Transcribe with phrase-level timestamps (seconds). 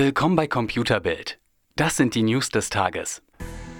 [0.00, 1.40] Willkommen bei Computerbild.
[1.74, 3.20] Das sind die News des Tages.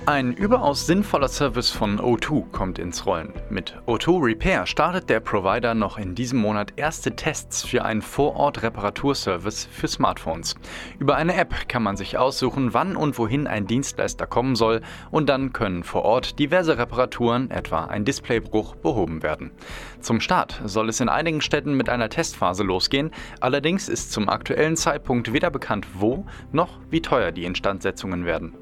[0.08, 3.34] Ein überaus sinnvoller Service von O2 kommt ins Rollen.
[3.50, 9.68] Mit O2 Repair startet der Provider noch in diesem Monat erste Tests für einen Vorort-Reparaturservice
[9.70, 10.54] für Smartphones.
[10.98, 14.80] Über eine App kann man sich aussuchen, wann und wohin ein Dienstleister kommen soll
[15.10, 19.50] und dann können vor Ort diverse Reparaturen, etwa ein Displaybruch, behoben werden.
[20.00, 24.78] Zum Start soll es in einigen Städten mit einer Testphase losgehen, allerdings ist zum aktuellen
[24.78, 28.54] Zeitpunkt weder bekannt, wo noch wie teuer die Instandsetzungen werden.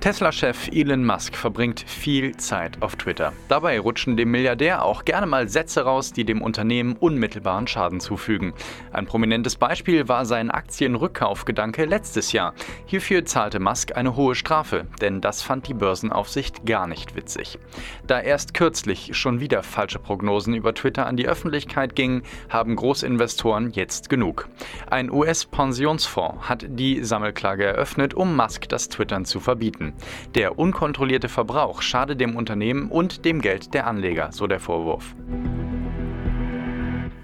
[0.00, 3.34] Tesla-Chef Elon Musk verbringt viel Zeit auf Twitter.
[3.48, 8.54] Dabei rutschen dem Milliardär auch gerne mal Sätze raus, die dem Unternehmen unmittelbaren Schaden zufügen.
[8.92, 12.54] Ein prominentes Beispiel war sein Aktienrückkaufgedanke letztes Jahr.
[12.86, 17.58] Hierfür zahlte Musk eine hohe Strafe, denn das fand die Börsenaufsicht gar nicht witzig.
[18.06, 23.72] Da erst kürzlich schon wieder falsche Prognosen über Twitter an die Öffentlichkeit gingen, haben Großinvestoren
[23.72, 24.48] jetzt genug.
[24.88, 29.89] Ein US-Pensionsfonds hat die Sammelklage eröffnet, um Musk das Twittern zu verbieten.
[30.34, 35.14] Der unkontrollierte Verbrauch schade dem Unternehmen und dem Geld der Anleger, so der Vorwurf.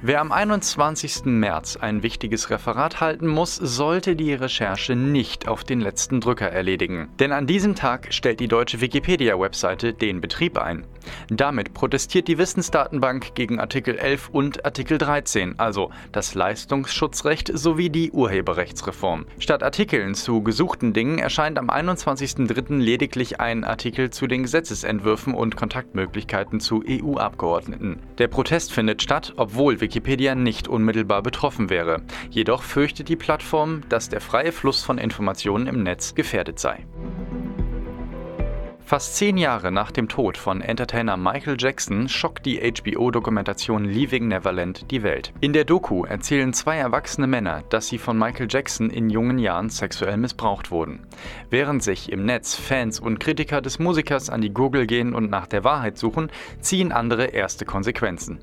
[0.09, 1.25] Wer am 21.
[1.25, 7.09] März ein wichtiges Referat halten muss, sollte die Recherche nicht auf den letzten Drücker erledigen.
[7.19, 10.87] Denn an diesem Tag stellt die deutsche Wikipedia-Webseite den Betrieb ein.
[11.29, 18.12] Damit protestiert die Wissensdatenbank gegen Artikel 11 und Artikel 13, also das Leistungsschutzrecht sowie die
[18.12, 19.27] Urheberrechtsreform.
[19.41, 22.79] Statt Artikeln zu gesuchten Dingen erscheint am 21.03.
[22.79, 27.99] lediglich ein Artikel zu den Gesetzesentwürfen und Kontaktmöglichkeiten zu EU-Abgeordneten.
[28.19, 29.95] Der Protest findet statt, obwohl Wikipedia
[30.42, 32.02] nicht unmittelbar betroffen wäre.
[32.30, 36.86] Jedoch fürchtet die Plattform, dass der freie Fluss von Informationen im Netz gefährdet sei.
[38.87, 44.93] Fast zehn Jahre nach dem Tod von Entertainer Michael Jackson schockt die HBO-Dokumentation Leaving Neverland
[44.93, 45.33] die Welt.
[45.41, 49.70] In der Doku erzählen zwei erwachsene Männer, dass sie von Michael Jackson in jungen Jahren
[49.70, 51.01] sexuell missbraucht wurden.
[51.51, 55.48] Während sich im Netz Fans und Kritiker des Musikers an die Gurgel gehen und nach
[55.48, 58.39] der Wahrheit suchen, ziehen andere erste Konsequenzen.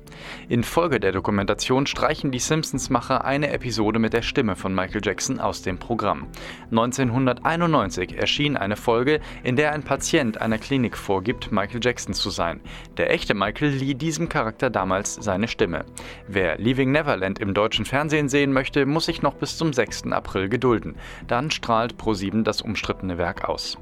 [0.50, 5.62] Infolge der Dokumentation streichen die Simpsons-Macher eine Episode mit der Stimme von Michael Jackson aus
[5.62, 6.26] dem Programm.
[6.70, 12.30] 1991 erschien eine Folge, in der ein Patient Patient einer Klinik vorgibt, Michael Jackson zu
[12.30, 12.60] sein.
[12.96, 15.84] Der echte Michael lieh diesem Charakter damals seine Stimme.
[16.28, 20.12] Wer Leaving Neverland im deutschen Fernsehen sehen möchte, muss sich noch bis zum 6.
[20.12, 20.96] April gedulden.
[21.26, 23.78] Dann strahlt Pro7 das umstrittene Werk aus.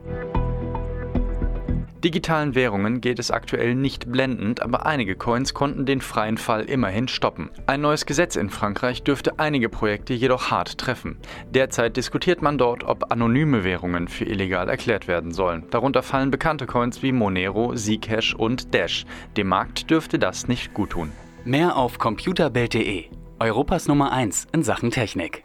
[2.05, 7.07] Digitalen Währungen geht es aktuell nicht blendend, aber einige Coins konnten den freien Fall immerhin
[7.07, 7.49] stoppen.
[7.67, 11.19] Ein neues Gesetz in Frankreich dürfte einige Projekte jedoch hart treffen.
[11.51, 15.63] Derzeit diskutiert man dort, ob anonyme Währungen für illegal erklärt werden sollen.
[15.71, 19.07] Darunter fallen bekannte Coins wie Monero, Zcash und Dash.
[19.37, 21.13] Dem Markt dürfte das nicht guttun.
[21.45, 23.05] Mehr auf computerbild.de,
[23.39, 25.41] Europas Nummer 1 in Sachen Technik.